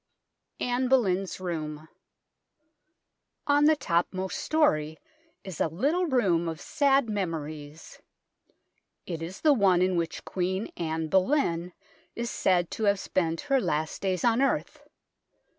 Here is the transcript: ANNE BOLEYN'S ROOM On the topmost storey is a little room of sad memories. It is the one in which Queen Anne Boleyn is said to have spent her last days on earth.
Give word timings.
ANNE 0.59 0.87
BOLEYN'S 0.89 1.39
ROOM 1.39 1.87
On 3.45 3.65
the 3.65 3.75
topmost 3.75 4.39
storey 4.39 4.97
is 5.43 5.61
a 5.61 5.67
little 5.67 6.07
room 6.07 6.49
of 6.49 6.59
sad 6.59 7.07
memories. 7.07 7.99
It 9.05 9.21
is 9.21 9.41
the 9.41 9.53
one 9.53 9.83
in 9.83 9.95
which 9.97 10.25
Queen 10.25 10.71
Anne 10.75 11.07
Boleyn 11.07 11.71
is 12.15 12.31
said 12.31 12.71
to 12.71 12.85
have 12.85 12.99
spent 12.99 13.41
her 13.41 13.61
last 13.61 14.01
days 14.01 14.23
on 14.23 14.41
earth. 14.41 14.81